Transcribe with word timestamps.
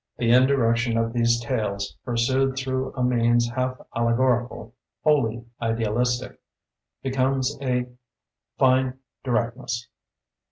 The 0.17 0.31
indirection 0.31 0.97
of 0.97 1.13
these 1.13 1.39
tales, 1.39 1.95
pursued 2.03 2.57
through 2.57 2.91
a 2.95 3.03
means 3.03 3.47
half 3.51 3.77
allegorical, 3.95 4.73
wholly 5.03 5.45
idealistic, 5.61 6.39
becomes 7.03 7.55
a 7.61 7.85
fine 8.57 8.97
direct 9.23 9.57
ness. 9.57 9.87